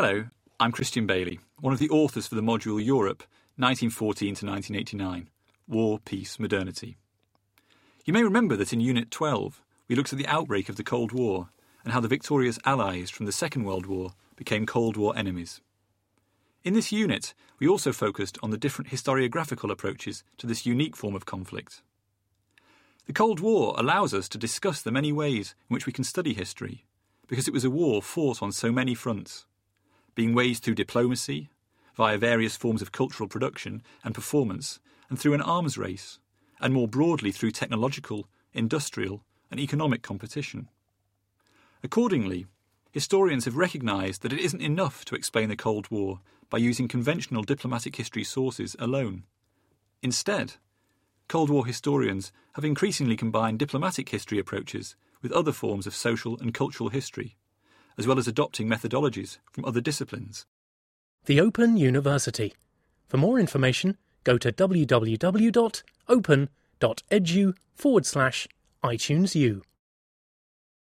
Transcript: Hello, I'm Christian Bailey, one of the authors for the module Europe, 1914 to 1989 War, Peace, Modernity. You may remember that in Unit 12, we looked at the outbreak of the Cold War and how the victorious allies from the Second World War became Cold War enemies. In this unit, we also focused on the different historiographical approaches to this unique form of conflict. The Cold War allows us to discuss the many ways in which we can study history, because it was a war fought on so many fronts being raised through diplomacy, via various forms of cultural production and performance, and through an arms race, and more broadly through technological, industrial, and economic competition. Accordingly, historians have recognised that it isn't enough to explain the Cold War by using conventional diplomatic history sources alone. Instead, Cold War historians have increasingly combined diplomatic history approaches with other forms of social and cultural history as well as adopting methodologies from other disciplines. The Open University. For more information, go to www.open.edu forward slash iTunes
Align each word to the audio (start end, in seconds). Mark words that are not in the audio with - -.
Hello, 0.00 0.26
I'm 0.60 0.70
Christian 0.70 1.08
Bailey, 1.08 1.40
one 1.58 1.72
of 1.72 1.80
the 1.80 1.90
authors 1.90 2.28
for 2.28 2.36
the 2.36 2.40
module 2.40 2.78
Europe, 2.80 3.22
1914 3.56 4.36
to 4.36 4.46
1989 4.46 5.28
War, 5.66 5.98
Peace, 5.98 6.38
Modernity. 6.38 6.96
You 8.04 8.12
may 8.12 8.22
remember 8.22 8.54
that 8.54 8.72
in 8.72 8.78
Unit 8.80 9.10
12, 9.10 9.60
we 9.88 9.96
looked 9.96 10.12
at 10.12 10.18
the 10.20 10.26
outbreak 10.28 10.68
of 10.68 10.76
the 10.76 10.84
Cold 10.84 11.10
War 11.10 11.48
and 11.82 11.92
how 11.92 11.98
the 11.98 12.06
victorious 12.06 12.60
allies 12.64 13.10
from 13.10 13.26
the 13.26 13.32
Second 13.32 13.64
World 13.64 13.86
War 13.86 14.12
became 14.36 14.66
Cold 14.66 14.96
War 14.96 15.14
enemies. 15.16 15.60
In 16.62 16.74
this 16.74 16.92
unit, 16.92 17.34
we 17.58 17.66
also 17.66 17.90
focused 17.92 18.38
on 18.40 18.50
the 18.50 18.56
different 18.56 18.92
historiographical 18.92 19.68
approaches 19.72 20.22
to 20.36 20.46
this 20.46 20.64
unique 20.64 20.94
form 20.94 21.16
of 21.16 21.26
conflict. 21.26 21.82
The 23.06 23.12
Cold 23.12 23.40
War 23.40 23.74
allows 23.76 24.14
us 24.14 24.28
to 24.28 24.38
discuss 24.38 24.80
the 24.80 24.92
many 24.92 25.10
ways 25.12 25.56
in 25.68 25.74
which 25.74 25.86
we 25.86 25.92
can 25.92 26.04
study 26.04 26.34
history, 26.34 26.86
because 27.26 27.48
it 27.48 27.52
was 27.52 27.64
a 27.64 27.68
war 27.70 28.00
fought 28.00 28.40
on 28.44 28.52
so 28.52 28.70
many 28.70 28.94
fronts 28.94 29.44
being 30.18 30.34
raised 30.34 30.64
through 30.64 30.74
diplomacy, 30.74 31.48
via 31.94 32.18
various 32.18 32.56
forms 32.56 32.82
of 32.82 32.90
cultural 32.90 33.28
production 33.28 33.80
and 34.02 34.16
performance, 34.16 34.80
and 35.08 35.16
through 35.16 35.32
an 35.32 35.40
arms 35.40 35.78
race, 35.78 36.18
and 36.60 36.74
more 36.74 36.88
broadly 36.88 37.30
through 37.30 37.52
technological, 37.52 38.26
industrial, 38.52 39.22
and 39.48 39.60
economic 39.60 40.02
competition. 40.02 40.68
Accordingly, 41.84 42.46
historians 42.90 43.44
have 43.44 43.54
recognised 43.56 44.22
that 44.22 44.32
it 44.32 44.40
isn't 44.40 44.60
enough 44.60 45.04
to 45.04 45.14
explain 45.14 45.50
the 45.50 45.54
Cold 45.56 45.88
War 45.88 46.18
by 46.50 46.58
using 46.58 46.88
conventional 46.88 47.44
diplomatic 47.44 47.94
history 47.94 48.24
sources 48.24 48.74
alone. 48.80 49.22
Instead, 50.02 50.54
Cold 51.28 51.48
War 51.48 51.64
historians 51.64 52.32
have 52.54 52.64
increasingly 52.64 53.14
combined 53.16 53.60
diplomatic 53.60 54.08
history 54.08 54.40
approaches 54.40 54.96
with 55.22 55.30
other 55.30 55.52
forms 55.52 55.86
of 55.86 55.94
social 55.94 56.36
and 56.40 56.52
cultural 56.52 56.88
history 56.90 57.36
as 57.98 58.06
well 58.06 58.18
as 58.18 58.28
adopting 58.28 58.68
methodologies 58.68 59.38
from 59.52 59.64
other 59.64 59.80
disciplines. 59.80 60.46
The 61.26 61.40
Open 61.40 61.76
University. 61.76 62.54
For 63.08 63.16
more 63.16 63.38
information, 63.40 63.98
go 64.24 64.38
to 64.38 64.52
www.open.edu 64.52 65.18
forward 67.74 68.06
slash 68.06 68.48
iTunes 68.84 69.62